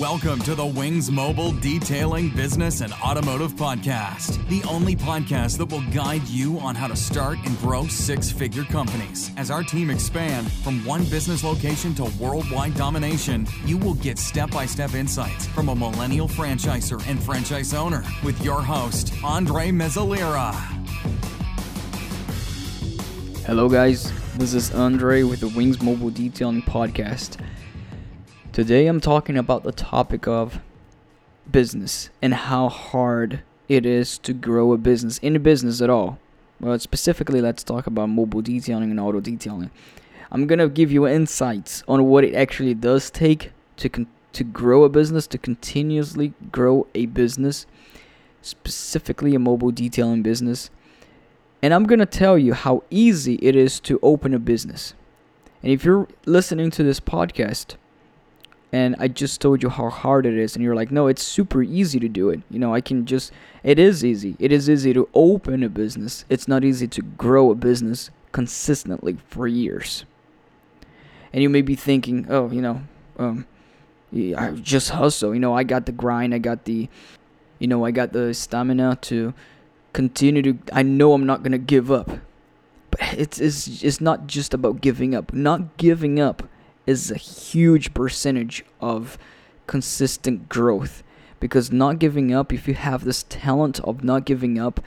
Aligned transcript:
Welcome 0.00 0.40
to 0.44 0.54
the 0.54 0.64
Wings 0.64 1.10
Mobile 1.10 1.52
Detailing 1.52 2.30
Business 2.30 2.80
and 2.80 2.90
Automotive 2.94 3.52
Podcast, 3.52 4.48
the 4.48 4.66
only 4.66 4.96
podcast 4.96 5.58
that 5.58 5.66
will 5.66 5.84
guide 5.90 6.26
you 6.26 6.58
on 6.58 6.74
how 6.74 6.86
to 6.86 6.96
start 6.96 7.36
and 7.44 7.58
grow 7.58 7.86
six 7.86 8.30
figure 8.32 8.64
companies. 8.64 9.30
As 9.36 9.50
our 9.50 9.62
team 9.62 9.90
expand 9.90 10.50
from 10.50 10.82
one 10.86 11.04
business 11.04 11.44
location 11.44 11.94
to 11.96 12.04
worldwide 12.18 12.76
domination, 12.76 13.46
you 13.66 13.76
will 13.76 13.92
get 13.92 14.18
step 14.18 14.50
by 14.50 14.64
step 14.64 14.94
insights 14.94 15.46
from 15.48 15.68
a 15.68 15.76
millennial 15.76 16.28
franchisor 16.28 17.06
and 17.06 17.22
franchise 17.22 17.74
owner 17.74 18.02
with 18.24 18.42
your 18.42 18.62
host, 18.62 19.12
Andre 19.22 19.68
Mezzalira. 19.68 20.54
Hello, 23.44 23.68
guys. 23.68 24.10
This 24.38 24.54
is 24.54 24.74
Andre 24.74 25.24
with 25.24 25.40
the 25.40 25.48
Wings 25.48 25.82
Mobile 25.82 26.08
Detailing 26.08 26.62
Podcast. 26.62 27.36
Today 28.60 28.88
I'm 28.88 29.00
talking 29.00 29.38
about 29.38 29.62
the 29.62 29.72
topic 29.72 30.28
of 30.28 30.60
business 31.50 32.10
and 32.20 32.34
how 32.34 32.68
hard 32.68 33.40
it 33.70 33.86
is 33.86 34.18
to 34.18 34.34
grow 34.34 34.74
a 34.74 34.76
business, 34.76 35.18
any 35.22 35.38
business 35.38 35.80
at 35.80 35.88
all. 35.88 36.18
But 36.60 36.82
specifically, 36.82 37.40
let's 37.40 37.64
talk 37.64 37.86
about 37.86 38.10
mobile 38.10 38.42
detailing 38.42 38.90
and 38.90 39.00
auto 39.00 39.18
detailing. 39.20 39.70
I'm 40.30 40.46
gonna 40.46 40.68
give 40.68 40.92
you 40.92 41.06
insights 41.06 41.82
on 41.88 42.04
what 42.04 42.22
it 42.22 42.34
actually 42.34 42.74
does 42.74 43.10
take 43.10 43.52
to 43.78 43.88
con- 43.88 44.08
to 44.34 44.44
grow 44.44 44.84
a 44.84 44.90
business, 44.90 45.26
to 45.28 45.38
continuously 45.38 46.34
grow 46.52 46.86
a 46.94 47.06
business, 47.06 47.64
specifically 48.42 49.34
a 49.34 49.38
mobile 49.38 49.70
detailing 49.70 50.20
business. 50.20 50.68
And 51.62 51.72
I'm 51.72 51.84
gonna 51.84 52.04
tell 52.04 52.36
you 52.36 52.52
how 52.52 52.82
easy 52.90 53.36
it 53.36 53.56
is 53.56 53.80
to 53.80 53.98
open 54.02 54.34
a 54.34 54.38
business. 54.38 54.92
And 55.62 55.72
if 55.72 55.82
you're 55.82 56.08
listening 56.26 56.70
to 56.72 56.82
this 56.82 57.00
podcast 57.00 57.76
and 58.72 58.94
I 58.98 59.08
just 59.08 59.40
told 59.40 59.62
you 59.62 59.68
how 59.68 59.90
hard 59.90 60.26
it 60.26 60.34
is, 60.34 60.54
and 60.54 60.64
you're 60.64 60.76
like, 60.76 60.90
no, 60.90 61.08
it's 61.08 61.22
super 61.22 61.62
easy 61.62 61.98
to 62.00 62.08
do 62.08 62.30
it. 62.30 62.40
You 62.50 62.58
know, 62.58 62.74
I 62.74 62.80
can 62.80 63.04
just, 63.04 63.32
it 63.62 63.78
is 63.78 64.04
easy. 64.04 64.36
It 64.38 64.52
is 64.52 64.70
easy 64.70 64.92
to 64.94 65.08
open 65.14 65.62
a 65.62 65.68
business, 65.68 66.24
it's 66.28 66.46
not 66.46 66.64
easy 66.64 66.86
to 66.88 67.02
grow 67.02 67.50
a 67.50 67.54
business 67.54 68.10
consistently 68.32 69.18
for 69.28 69.48
years. 69.48 70.04
And 71.32 71.42
you 71.42 71.48
may 71.48 71.62
be 71.62 71.76
thinking, 71.76 72.26
oh, 72.28 72.50
you 72.50 72.60
know, 72.60 72.82
um, 73.18 73.46
I 74.12 74.52
just 74.60 74.90
hustle. 74.90 75.34
You 75.34 75.40
know, 75.40 75.54
I 75.54 75.62
got 75.62 75.86
the 75.86 75.92
grind, 75.92 76.34
I 76.34 76.38
got 76.38 76.64
the, 76.64 76.88
you 77.58 77.66
know, 77.66 77.84
I 77.84 77.90
got 77.90 78.12
the 78.12 78.34
stamina 78.34 78.98
to 79.02 79.34
continue 79.92 80.42
to, 80.42 80.58
I 80.72 80.82
know 80.82 81.12
I'm 81.12 81.26
not 81.26 81.42
going 81.42 81.52
to 81.52 81.58
give 81.58 81.90
up. 81.90 82.10
But 82.90 83.00
it's, 83.12 83.40
it's, 83.40 83.84
it's 83.84 84.00
not 84.00 84.26
just 84.26 84.52
about 84.52 84.80
giving 84.80 85.14
up. 85.14 85.32
Not 85.32 85.76
giving 85.76 86.18
up 86.18 86.42
is 86.90 87.10
a 87.10 87.16
huge 87.16 87.94
percentage 87.94 88.64
of 88.80 89.16
consistent 89.68 90.48
growth. 90.48 91.04
Because 91.38 91.70
not 91.70 92.00
giving 92.00 92.34
up 92.34 92.52
if 92.52 92.66
you 92.66 92.74
have 92.74 93.04
this 93.04 93.22
talent 93.28 93.78
of 93.80 94.02
not 94.04 94.24
giving 94.26 94.58
up 94.58 94.80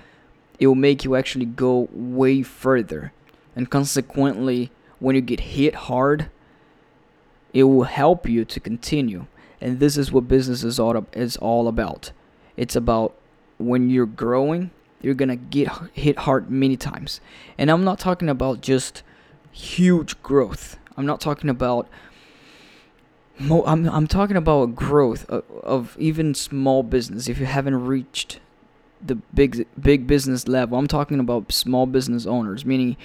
it 0.59 0.67
will 0.67 0.75
make 0.75 1.03
you 1.03 1.15
actually 1.15 1.45
go 1.45 1.89
way 1.91 2.43
further. 2.43 3.11
And 3.55 3.69
consequently 3.69 4.69
when 4.99 5.15
you 5.15 5.21
get 5.21 5.39
hit 5.55 5.75
hard 5.75 6.29
it 7.53 7.63
will 7.63 7.83
help 7.83 8.27
you 8.27 8.43
to 8.45 8.59
continue. 8.59 9.25
And 9.61 9.79
this 9.79 9.95
is 9.95 10.11
what 10.11 10.27
business 10.27 10.63
is 10.63 10.79
all, 10.79 11.05
is 11.13 11.37
all 11.37 11.67
about. 11.67 12.11
It's 12.57 12.75
about 12.75 13.15
when 13.57 13.89
you're 13.89 14.05
growing 14.05 14.71
you're 15.01 15.13
gonna 15.13 15.35
get 15.35 15.69
hit 15.93 16.17
hard 16.19 16.49
many 16.49 16.77
times. 16.77 17.21
And 17.57 17.69
i'm 17.71 17.83
not 17.83 17.99
talking 17.99 18.29
about 18.29 18.61
just 18.61 19.03
huge 19.51 20.21
growth 20.23 20.77
I'm 20.97 21.05
not 21.05 21.21
talking 21.21 21.49
about. 21.49 21.87
Mo- 23.39 23.63
I'm 23.65 23.87
I'm 23.89 24.07
talking 24.07 24.37
about 24.37 24.75
growth 24.75 25.25
of, 25.29 25.43
of 25.63 25.95
even 25.99 26.35
small 26.35 26.83
business. 26.83 27.27
If 27.27 27.39
you 27.39 27.45
haven't 27.45 27.85
reached 27.85 28.39
the 29.01 29.15
big 29.15 29.65
big 29.79 30.05
business 30.07 30.47
level, 30.47 30.77
I'm 30.77 30.87
talking 30.87 31.19
about 31.19 31.51
small 31.51 31.85
business 31.85 32.25
owners, 32.25 32.65
meaning 32.65 32.95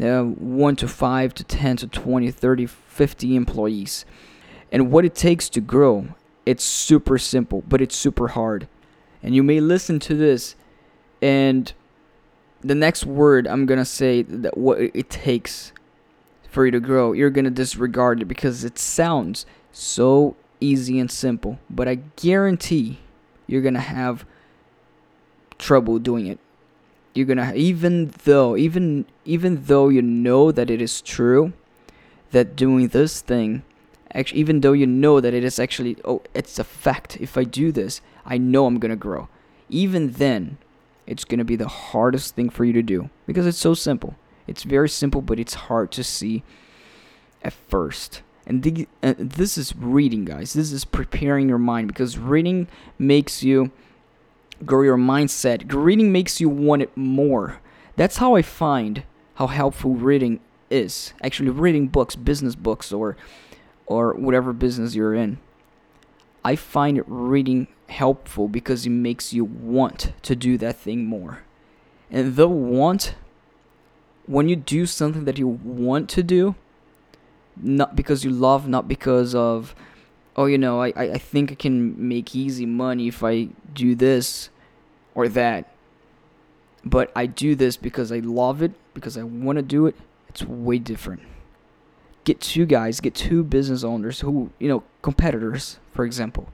uh, 0.00 0.22
one 0.22 0.76
to 0.76 0.88
five 0.88 1.34
to 1.34 1.44
ten 1.44 1.76
to 1.78 1.86
20, 1.86 2.30
30, 2.30 2.66
50 2.66 3.36
employees, 3.36 4.04
and 4.70 4.90
what 4.90 5.04
it 5.04 5.14
takes 5.14 5.48
to 5.50 5.60
grow. 5.60 6.08
It's 6.44 6.64
super 6.64 7.18
simple, 7.18 7.62
but 7.68 7.80
it's 7.80 7.96
super 7.96 8.28
hard. 8.28 8.66
And 9.22 9.34
you 9.34 9.44
may 9.44 9.60
listen 9.60 10.00
to 10.00 10.14
this, 10.14 10.56
and 11.20 11.72
the 12.60 12.74
next 12.74 13.04
word 13.04 13.46
I'm 13.46 13.66
gonna 13.66 13.84
say 13.84 14.22
that 14.22 14.56
what 14.56 14.80
it 14.80 15.10
takes 15.10 15.72
for 16.52 16.66
you 16.66 16.70
to 16.70 16.80
grow, 16.80 17.12
you're 17.12 17.30
going 17.30 17.46
to 17.46 17.50
disregard 17.50 18.20
it 18.20 18.26
because 18.26 18.62
it 18.62 18.78
sounds 18.78 19.46
so 19.72 20.36
easy 20.60 20.98
and 20.98 21.10
simple. 21.10 21.58
But 21.70 21.88
I 21.88 21.96
guarantee 22.16 23.00
you're 23.46 23.62
going 23.62 23.74
to 23.74 23.80
have 23.80 24.26
trouble 25.58 25.98
doing 25.98 26.26
it. 26.26 26.38
You're 27.14 27.26
going 27.26 27.38
to 27.38 27.54
even 27.54 28.12
though 28.24 28.56
even 28.56 29.06
even 29.24 29.64
though 29.64 29.88
you 29.88 30.02
know 30.02 30.52
that 30.52 30.70
it 30.70 30.80
is 30.80 31.02
true 31.02 31.52
that 32.30 32.56
doing 32.56 32.88
this 32.88 33.20
thing 33.20 33.62
actually 34.14 34.40
even 34.40 34.60
though 34.60 34.72
you 34.72 34.86
know 34.86 35.20
that 35.20 35.34
it 35.34 35.44
is 35.44 35.58
actually 35.58 35.98
oh 36.06 36.22
it's 36.32 36.58
a 36.58 36.64
fact 36.64 37.18
if 37.20 37.36
I 37.36 37.44
do 37.44 37.70
this, 37.72 38.00
I 38.24 38.38
know 38.38 38.66
I'm 38.66 38.78
going 38.78 38.90
to 38.90 38.96
grow. 38.96 39.28
Even 39.68 40.12
then, 40.12 40.58
it's 41.06 41.24
going 41.24 41.38
to 41.38 41.44
be 41.44 41.56
the 41.56 41.68
hardest 41.68 42.34
thing 42.34 42.50
for 42.50 42.64
you 42.64 42.72
to 42.74 42.82
do 42.82 43.10
because 43.26 43.46
it's 43.46 43.58
so 43.58 43.74
simple. 43.74 44.16
It's 44.46 44.62
very 44.62 44.88
simple, 44.88 45.22
but 45.22 45.38
it's 45.38 45.54
hard 45.54 45.90
to 45.92 46.04
see 46.04 46.42
at 47.42 47.52
first. 47.52 48.22
And 48.46 48.62
the, 48.62 48.88
uh, 49.02 49.14
this 49.18 49.56
is 49.56 49.74
reading, 49.76 50.24
guys. 50.24 50.52
This 50.52 50.72
is 50.72 50.84
preparing 50.84 51.48
your 51.48 51.58
mind 51.58 51.88
because 51.88 52.18
reading 52.18 52.66
makes 52.98 53.42
you 53.42 53.70
grow 54.64 54.82
your 54.82 54.96
mindset. 54.96 55.72
Reading 55.72 56.12
makes 56.12 56.40
you 56.40 56.48
want 56.48 56.82
it 56.82 56.96
more. 56.96 57.60
That's 57.96 58.16
how 58.16 58.34
I 58.34 58.42
find 58.42 59.04
how 59.34 59.46
helpful 59.46 59.94
reading 59.94 60.40
is. 60.70 61.12
Actually, 61.22 61.50
reading 61.50 61.88
books, 61.88 62.16
business 62.16 62.54
books, 62.54 62.92
or 62.92 63.16
or 63.86 64.14
whatever 64.14 64.52
business 64.52 64.94
you're 64.94 65.14
in. 65.14 65.38
I 66.44 66.56
find 66.56 67.02
reading 67.06 67.68
helpful 67.88 68.48
because 68.48 68.86
it 68.86 68.90
makes 68.90 69.32
you 69.32 69.44
want 69.44 70.12
to 70.22 70.34
do 70.34 70.58
that 70.58 70.76
thing 70.76 71.04
more. 71.04 71.42
And 72.10 72.36
the 72.36 72.48
want 72.48 73.14
when 74.26 74.48
you 74.48 74.56
do 74.56 74.86
something 74.86 75.24
that 75.24 75.38
you 75.38 75.48
want 75.48 76.08
to 76.10 76.22
do, 76.22 76.54
not 77.56 77.96
because 77.96 78.24
you 78.24 78.30
love, 78.30 78.68
not 78.68 78.88
because 78.88 79.34
of, 79.34 79.74
oh, 80.36 80.46
you 80.46 80.58
know, 80.58 80.80
I, 80.82 80.92
I 80.96 81.18
think 81.18 81.52
I 81.52 81.54
can 81.54 82.08
make 82.08 82.34
easy 82.34 82.66
money 82.66 83.08
if 83.08 83.22
I 83.22 83.48
do 83.74 83.94
this 83.94 84.50
or 85.14 85.28
that. 85.28 85.68
But 86.84 87.12
I 87.14 87.26
do 87.26 87.54
this 87.54 87.76
because 87.76 88.10
I 88.10 88.18
love 88.18 88.62
it, 88.62 88.72
because 88.94 89.16
I 89.16 89.22
want 89.22 89.56
to 89.56 89.62
do 89.62 89.86
it. 89.86 89.94
It's 90.28 90.42
way 90.42 90.78
different. 90.78 91.22
Get 92.24 92.40
two 92.40 92.66
guys, 92.66 93.00
get 93.00 93.14
two 93.14 93.44
business 93.44 93.84
owners 93.84 94.20
who, 94.20 94.50
you 94.58 94.68
know, 94.68 94.82
competitors, 95.02 95.78
for 95.92 96.04
example. 96.04 96.48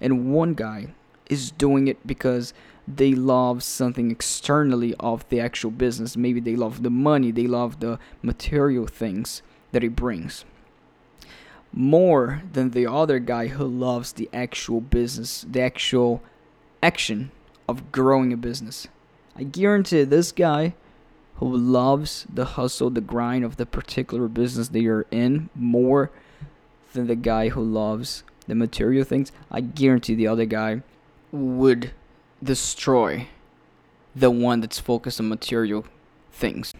And 0.00 0.32
one 0.32 0.54
guy 0.54 0.88
is 1.30 1.50
doing 1.50 1.88
it 1.88 2.06
because 2.06 2.52
they 2.86 3.14
love 3.14 3.62
something 3.62 4.10
externally 4.10 4.94
of 5.00 5.28
the 5.28 5.40
actual 5.40 5.70
business. 5.70 6.16
Maybe 6.16 6.40
they 6.40 6.56
love 6.56 6.82
the 6.82 6.90
money, 6.90 7.30
they 7.30 7.46
love 7.46 7.80
the 7.80 7.98
material 8.22 8.86
things 8.86 9.42
that 9.72 9.84
it 9.84 9.96
brings. 9.96 10.44
More 11.72 12.42
than 12.52 12.70
the 12.70 12.86
other 12.86 13.18
guy 13.18 13.48
who 13.48 13.64
loves 13.64 14.12
the 14.12 14.28
actual 14.32 14.80
business, 14.80 15.44
the 15.48 15.62
actual 15.62 16.22
action 16.82 17.30
of 17.68 17.90
growing 17.90 18.32
a 18.32 18.36
business. 18.36 18.86
I 19.34 19.42
guarantee 19.42 20.04
this 20.04 20.30
guy 20.30 20.74
who 21.36 21.56
loves 21.56 22.26
the 22.32 22.44
hustle, 22.44 22.90
the 22.90 23.00
grind 23.00 23.44
of 23.44 23.56
the 23.56 23.66
particular 23.66 24.28
business 24.28 24.68
they 24.68 24.86
are 24.86 25.06
in 25.10 25.48
more 25.54 26.10
than 26.92 27.08
the 27.08 27.16
guy 27.16 27.48
who 27.48 27.62
loves 27.62 28.22
the 28.46 28.54
material 28.54 29.04
things, 29.04 29.32
I 29.50 29.60
guarantee 29.60 30.14
the 30.14 30.28
other 30.28 30.44
guy 30.44 30.82
would 31.32 31.90
destroy 32.44 33.28
the 34.14 34.30
one 34.30 34.60
that's 34.60 34.78
focused 34.78 35.20
on 35.20 35.28
material 35.28 35.84
things. 36.30 36.72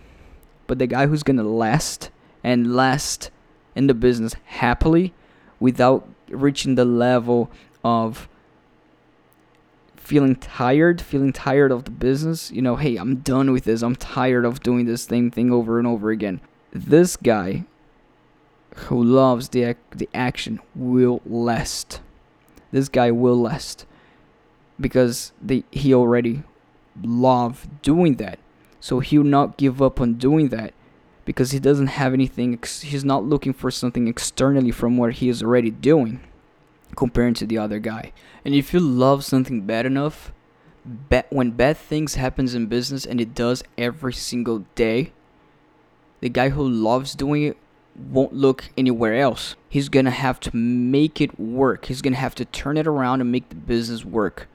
But 0.67 0.79
the 0.79 0.87
guy 0.87 1.07
who's 1.07 1.23
going 1.23 1.37
to 1.37 1.43
last 1.43 2.11
and 2.43 2.75
last 2.75 3.31
in 3.75 3.87
the 3.87 3.95
business 3.95 4.35
happily 4.45 5.13
without 5.59 6.09
reaching 6.29 6.75
the 6.75 6.85
level 6.85 7.51
of 7.83 8.29
feeling 9.97 10.37
tired, 10.37 11.01
feeling 11.01 11.33
tired 11.33 11.73
of 11.73 11.85
the 11.85 11.91
business, 11.91 12.51
you 12.51 12.63
know, 12.63 12.77
hey, 12.77 12.97
I'm 12.97 13.17
done 13.17 13.53
with 13.53 13.65
this. 13.65 13.83
I'm 13.83 13.97
tired 13.97 14.45
of 14.45 14.61
doing 14.61 14.85
this 14.85 15.03
same 15.03 15.31
thing 15.31 15.51
over 15.51 15.79
and 15.79 15.87
over 15.87 16.11
again. 16.11 16.41
This 16.73 17.17
guy 17.17 17.65
who 18.77 19.03
loves 19.03 19.49
the 19.51 19.63
ac- 19.63 19.79
the 19.95 20.09
action 20.13 20.61
will 20.75 21.23
last. 21.25 22.01
This 22.71 22.89
guy 22.89 23.11
will 23.11 23.41
last 23.41 23.87
because 24.81 25.33
they, 25.41 25.65
he 25.71 25.95
already 25.95 26.43
loved 27.03 27.83
doing 27.83 28.17
that. 28.17 28.39
So 28.81 29.01
he'll 29.01 29.25
not 29.25 29.57
give 29.57 29.81
up 29.81 30.01
on 30.01 30.15
doing 30.15 30.49
that 30.51 30.75
because 31.25 31.53
he 31.53 31.59
doesn't 31.59 31.87
have 31.89 32.13
anything, 32.13 32.59
he's 32.83 33.05
not 33.05 33.25
looking 33.25 33.53
for 33.53 33.71
something 33.71 34.09
externally 34.09 34.71
from 34.71 34.97
what 34.97 35.15
he 35.15 35.29
is 35.29 35.43
already 35.43 35.71
doing. 35.71 36.21
comparing 36.97 37.35
to 37.35 37.47
the 37.47 37.59
other 37.59 37.79
guy. 37.81 38.13
And 38.45 38.55
if 38.55 38.73
you 38.73 38.81
love 38.81 39.25
something 39.25 39.63
bad 39.63 39.87
enough, 39.87 40.33
ba- 40.85 41.25
when 41.31 41.51
bad 41.51 41.77
things 41.77 42.15
happens 42.15 42.55
in 42.55 42.67
business 42.67 43.05
and 43.05 43.21
it 43.21 43.35
does 43.35 43.65
every 43.77 44.13
single 44.13 44.65
day, 44.75 45.13
the 46.21 46.29
guy 46.29 46.51
who 46.51 46.69
loves 46.69 47.15
doing 47.15 47.43
it 47.43 47.57
won't 47.97 48.33
look 48.33 48.71
anywhere 48.77 49.15
else. 49.17 49.57
He's 49.69 49.89
gonna 49.89 50.11
have 50.11 50.39
to 50.41 50.57
make 50.57 51.21
it 51.21 51.39
work. 51.39 51.87
He's 51.87 52.03
gonna 52.03 52.17
have 52.17 52.35
to 52.37 52.45
turn 52.45 52.77
it 52.77 52.87
around 52.87 53.21
and 53.21 53.33
make 53.33 53.49
the 53.49 53.57
business 53.57 54.05
work 54.05 54.49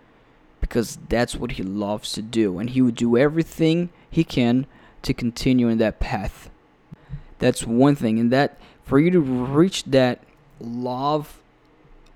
because 0.61 0.97
that's 1.09 1.35
what 1.35 1.51
he 1.51 1.63
loves 1.63 2.11
to 2.13 2.21
do, 2.21 2.59
and 2.59 2.69
he 2.71 2.81
would 2.81 2.95
do 2.95 3.17
everything 3.17 3.89
he 4.09 4.23
can 4.23 4.65
to 5.01 5.13
continue 5.13 5.67
in 5.67 5.77
that 5.77 5.99
path. 5.99 6.49
That's 7.39 7.65
one 7.65 7.95
thing, 7.95 8.19
and 8.19 8.31
that 8.31 8.57
for 8.83 8.99
you 8.99 9.11
to 9.11 9.19
reach 9.19 9.83
that 9.85 10.23
love 10.59 11.41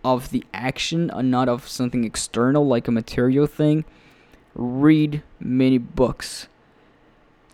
of 0.03 0.31
the 0.31 0.43
action 0.53 1.09
and 1.11 1.31
not 1.31 1.47
of 1.47 1.67
something 1.67 2.03
external 2.03 2.67
like 2.67 2.87
a 2.87 2.91
material 2.91 3.47
thing, 3.47 3.85
read 4.53 5.23
many 5.39 5.77
books, 5.77 6.47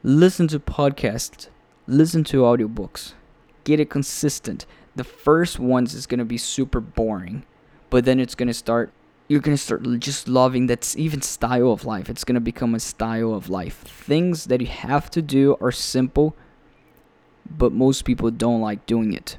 listen 0.04 0.48
to 0.48 0.60
podcasts, 0.60 1.48
listen 1.88 2.24
to 2.24 2.42
audiobooks 2.42 3.14
get 3.70 3.80
it 3.80 3.90
consistent. 3.90 4.66
The 4.96 5.04
first 5.04 5.60
ones 5.60 5.94
is 5.94 6.08
gonna 6.08 6.26
be 6.26 6.38
super 6.38 6.80
boring, 6.80 7.44
but 7.92 8.04
then 8.06 8.20
it's 8.20 8.36
gonna 8.36 8.54
start. 8.54 8.92
You're 9.30 9.40
gonna 9.40 9.56
start 9.56 9.84
just 10.00 10.28
loving 10.28 10.68
that 10.68 10.94
even 10.98 11.22
style 11.22 11.72
of 11.72 11.86
life. 11.86 12.10
It's 12.10 12.26
gonna 12.26 12.42
become 12.42 12.76
a 12.76 12.80
style 12.82 13.34
of 13.34 13.50
life. 13.50 13.76
Things 13.76 14.46
that 14.46 14.60
you 14.60 14.68
have 14.68 15.10
to 15.12 15.22
do 15.22 15.56
are 15.62 15.72
simple, 15.72 16.36
but 17.50 17.72
most 17.72 18.04
people 18.04 18.30
don't 18.32 18.60
like 18.60 18.86
doing 18.86 19.14
it. 19.14 19.38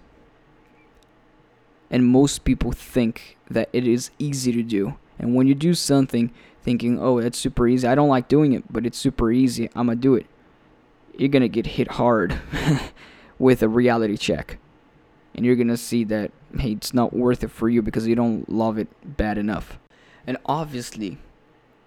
And 1.90 2.06
most 2.06 2.44
people 2.44 2.72
think 2.72 3.36
that 3.50 3.68
it 3.74 3.86
is 3.86 4.10
easy 4.18 4.52
to 4.52 4.62
do. 4.62 4.96
And 5.18 5.34
when 5.34 5.46
you 5.46 5.54
do 5.54 5.74
something 5.74 6.32
thinking, 6.62 6.98
oh, 6.98 7.20
that's 7.20 7.36
super 7.36 7.68
easy, 7.68 7.86
I 7.86 7.94
don't 7.94 8.08
like 8.08 8.28
doing 8.28 8.54
it, 8.54 8.72
but 8.72 8.86
it's 8.86 8.96
super 8.96 9.30
easy, 9.30 9.68
I'm 9.74 9.88
gonna 9.88 9.96
do 9.96 10.14
it, 10.14 10.24
you're 11.18 11.28
gonna 11.28 11.48
get 11.48 11.66
hit 11.66 11.92
hard. 11.92 12.40
with 13.40 13.62
a 13.62 13.68
reality 13.68 14.16
check. 14.16 14.58
And 15.34 15.44
you're 15.44 15.56
to 15.56 15.76
see 15.76 16.04
that, 16.04 16.30
hey, 16.56 16.72
it's 16.72 16.94
not 16.94 17.12
worth 17.12 17.42
it 17.42 17.50
for 17.50 17.68
you 17.68 17.82
because 17.82 18.06
you 18.06 18.14
don't 18.14 18.48
love 18.48 18.78
it 18.78 18.88
bad 19.16 19.38
enough. 19.38 19.79
And 20.26 20.36
obviously, 20.46 21.18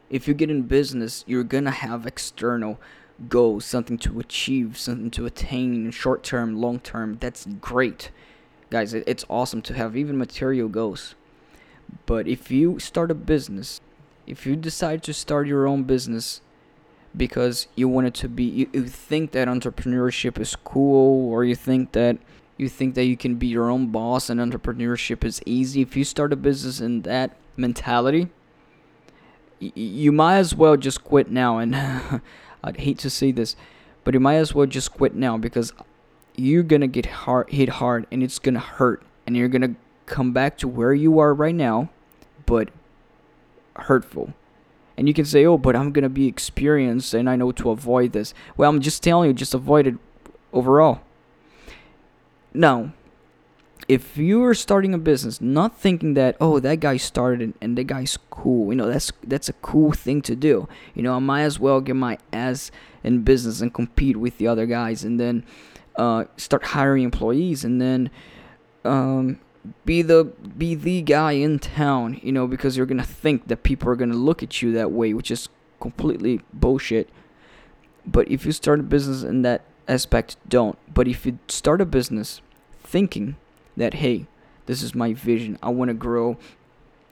if 0.09 0.27
you 0.27 0.33
get 0.33 0.49
in 0.49 0.63
business, 0.63 1.23
you're 1.27 1.43
to 1.43 1.71
have 1.71 2.05
external 2.05 2.79
goals, 3.29 3.65
something 3.65 3.97
to 3.99 4.19
achieve, 4.19 4.77
something 4.77 5.11
to 5.11 5.25
attain 5.25 5.91
short 5.91 6.23
term, 6.23 6.59
long 6.59 6.79
term. 6.79 7.17
That's 7.19 7.45
great. 7.61 8.11
Guys, 8.69 8.93
it's 8.93 9.25
awesome 9.29 9.61
to 9.63 9.73
have 9.73 9.95
even 9.95 10.17
material 10.17 10.67
goals. 10.67 11.15
But 12.05 12.27
if 12.27 12.49
you 12.49 12.79
start 12.79 13.11
a 13.11 13.15
business, 13.15 13.81
if 14.25 14.45
you 14.45 14.55
decide 14.55 15.03
to 15.03 15.13
start 15.13 15.47
your 15.47 15.67
own 15.67 15.83
business, 15.83 16.41
because 17.15 17.67
you 17.75 17.87
want 17.87 18.07
it 18.07 18.13
to 18.15 18.27
be 18.27 18.43
you, 18.43 18.69
you 18.73 18.87
think 18.87 19.31
that 19.31 19.47
entrepreneurship 19.47 20.39
is 20.39 20.55
cool 20.55 21.29
or 21.29 21.43
you 21.43 21.55
think 21.55 21.91
that 21.91 22.17
you 22.57 22.69
think 22.69 22.95
that 22.95 23.05
you 23.05 23.17
can 23.17 23.35
be 23.35 23.47
your 23.47 23.69
own 23.69 23.87
boss 23.87 24.29
and 24.29 24.39
entrepreneurship 24.39 25.23
is 25.23 25.41
easy 25.45 25.81
if 25.81 25.95
you 25.95 26.03
start 26.03 26.33
a 26.33 26.35
business 26.35 26.79
in 26.79 27.01
that 27.03 27.35
mentality 27.57 28.29
y- 29.61 29.71
you 29.75 30.11
might 30.11 30.37
as 30.37 30.55
well 30.55 30.77
just 30.77 31.03
quit 31.03 31.29
now 31.29 31.57
and 31.57 31.75
i'd 32.63 32.77
hate 32.77 32.97
to 32.97 33.09
say 33.09 33.31
this 33.31 33.55
but 34.03 34.13
you 34.13 34.19
might 34.19 34.35
as 34.35 34.53
well 34.53 34.65
just 34.65 34.91
quit 34.93 35.15
now 35.15 35.37
because 35.37 35.71
you're 36.35 36.63
gonna 36.63 36.87
get 36.87 37.05
hard 37.05 37.49
hit 37.49 37.69
hard 37.69 38.07
and 38.11 38.23
it's 38.23 38.39
gonna 38.39 38.59
hurt 38.59 39.03
and 39.25 39.37
you're 39.37 39.47
gonna 39.47 39.75
come 40.05 40.33
back 40.33 40.57
to 40.57 40.67
where 40.67 40.93
you 40.93 41.19
are 41.19 41.33
right 41.33 41.55
now 41.55 41.89
but 42.45 42.69
hurtful 43.75 44.33
and 44.97 45.07
you 45.07 45.13
can 45.13 45.25
say, 45.25 45.45
oh, 45.45 45.57
but 45.57 45.75
I'm 45.75 45.91
to 45.93 46.09
be 46.09 46.27
experienced 46.27 47.13
and 47.13 47.29
I 47.29 47.35
know 47.35 47.51
to 47.53 47.71
avoid 47.71 48.13
this. 48.13 48.33
Well, 48.57 48.69
I'm 48.69 48.79
just 48.79 49.01
telling 49.01 49.27
you, 49.27 49.33
just 49.33 49.53
avoid 49.53 49.87
it 49.87 49.95
overall. 50.51 51.01
Now, 52.53 52.93
if 53.87 54.17
you're 54.17 54.53
starting 54.53 54.93
a 54.93 54.97
business, 54.97 55.41
not 55.41 55.77
thinking 55.77 56.13
that, 56.13 56.37
oh, 56.39 56.59
that 56.59 56.79
guy 56.79 56.97
started 56.97 57.53
and 57.61 57.77
that 57.77 57.85
guy's 57.85 58.17
cool, 58.29 58.71
you 58.71 58.75
know, 58.75 58.87
that's 58.87 59.11
that's 59.23 59.49
a 59.49 59.53
cool 59.53 59.91
thing 59.91 60.21
to 60.23 60.35
do. 60.35 60.67
You 60.93 61.03
know, 61.03 61.15
I 61.15 61.19
might 61.19 61.41
as 61.41 61.59
well 61.59 61.81
get 61.81 61.95
my 61.95 62.17
ass 62.31 62.71
in 63.03 63.23
business 63.23 63.61
and 63.61 63.73
compete 63.73 64.17
with 64.17 64.37
the 64.37 64.47
other 64.47 64.65
guys 64.65 65.03
and 65.03 65.19
then 65.19 65.45
uh, 65.95 66.25
start 66.37 66.63
hiring 66.63 67.03
employees 67.03 67.63
and 67.63 67.81
then 67.81 68.09
um, 68.85 69.39
be 69.85 70.01
the 70.01 70.25
be 70.57 70.75
the 70.75 71.01
guy 71.01 71.33
in 71.33 71.59
town, 71.59 72.19
you 72.23 72.31
know, 72.31 72.47
because 72.47 72.77
you're 72.77 72.85
gonna 72.85 73.03
think 73.03 73.47
that 73.47 73.63
people 73.63 73.89
are 73.89 73.95
gonna 73.95 74.13
look 74.13 74.41
at 74.41 74.61
you 74.61 74.71
that 74.73 74.91
way, 74.91 75.13
which 75.13 75.31
is 75.31 75.49
completely 75.79 76.41
bullshit. 76.53 77.09
But 78.05 78.29
if 78.29 78.45
you 78.45 78.51
start 78.51 78.79
a 78.79 78.83
business 78.83 79.23
in 79.23 79.41
that 79.43 79.63
aspect, 79.87 80.37
don't. 80.47 80.77
But 80.93 81.07
if 81.07 81.25
you 81.25 81.39
start 81.47 81.81
a 81.81 81.85
business 81.85 82.41
thinking 82.83 83.37
that 83.77 83.95
hey, 83.95 84.27
this 84.65 84.81
is 84.81 84.95
my 84.95 85.13
vision, 85.13 85.57
I 85.61 85.69
want 85.69 85.89
to 85.89 85.93
grow, 85.93 86.37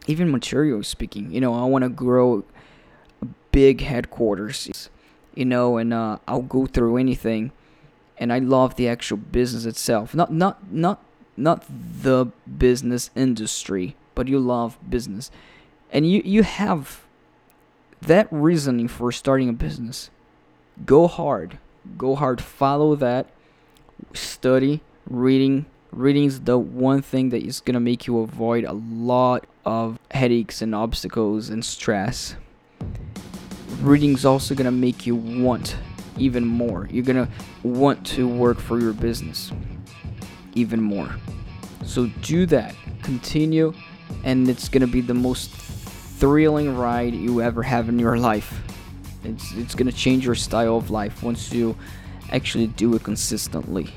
even 0.08 0.32
material 0.32 0.84
speaking, 0.84 1.32
you 1.32 1.42
know, 1.42 1.54
I 1.54 1.66
want 1.66 1.84
to 1.84 1.90
grow 1.90 2.44
a 3.22 3.28
big 3.52 3.82
headquarters, 3.82 4.90
you 5.36 5.46
know, 5.46 5.78
and 5.78 5.94
uh, 5.94 6.18
I'll 6.28 6.42
go 6.42 6.66
through 6.66 6.98
anything. 6.98 7.52
And 8.18 8.32
I 8.32 8.38
love 8.38 8.76
the 8.76 8.88
actual 8.88 9.18
business 9.18 9.66
itself, 9.66 10.14
not 10.14 10.32
not 10.32 10.72
not 10.72 11.04
not 11.36 11.66
the 11.68 12.28
business 12.58 13.10
industry, 13.16 13.96
but 14.14 14.28
you 14.28 14.40
love 14.40 14.78
business. 14.88 15.32
And 15.92 16.10
you, 16.10 16.22
you 16.24 16.44
have 16.44 17.02
that 18.02 18.28
reasoning 18.32 18.88
for 18.88 19.12
starting 19.12 19.50
a 19.50 19.54
business. 19.54 20.10
Go 20.86 21.08
hard. 21.08 21.58
Go 21.98 22.16
hard. 22.16 22.42
Follow 22.42 22.96
that. 22.96 23.28
Study, 24.14 24.82
reading. 25.10 25.66
Reading 25.92 26.26
is 26.26 26.42
the 26.42 26.58
one 26.58 27.02
thing 27.02 27.30
that 27.30 27.44
is 27.44 27.60
going 27.60 27.74
to 27.74 27.80
make 27.80 28.08
you 28.08 28.20
avoid 28.20 28.64
a 28.64 28.74
lot 28.74 29.46
of 29.66 30.00
headaches 30.12 30.62
and 30.62 30.74
obstacles 30.74 31.50
and 31.50 31.64
stress. 31.64 32.36
Reading 33.82 34.14
is 34.14 34.26
also 34.26 34.56
going 34.56 34.66
to 34.66 34.72
make 34.72 35.06
you 35.06 35.16
want 35.16 35.76
even 36.18 36.46
more. 36.46 36.88
You're 36.92 37.04
going 37.04 37.26
to 37.26 37.32
want 37.68 38.06
to 38.08 38.28
work 38.28 38.60
for 38.60 38.80
your 38.80 38.94
business 38.94 39.52
even 40.54 40.82
more. 40.82 41.10
So 41.86 42.08
do 42.22 42.46
that. 42.48 42.76
Continue, 43.02 43.74
and 44.24 44.50
it's 44.50 44.70
gonna 44.70 44.88
be 44.88 45.02
the 45.02 45.14
most 45.14 45.50
thrilling 45.52 46.78
ride 46.78 47.14
you 47.14 47.42
ever 47.42 47.64
have 47.64 47.90
in 47.90 47.98
your 47.98 48.18
life. 48.18 48.62
It's 49.24 49.52
it's 49.54 49.76
gonna 49.76 49.92
change 49.92 50.26
your 50.26 50.36
style 50.36 50.78
of 50.78 50.92
life 50.92 51.24
once 51.24 51.52
you 51.52 51.76
actually 52.32 52.68
do 52.68 52.94
it 52.96 53.04
consistently. 53.04 53.90